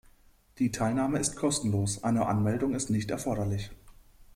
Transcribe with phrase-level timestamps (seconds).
[0.57, 3.69] Die Teilnahme ist kostenlos, eine Anmeldung ist nicht erforderlich.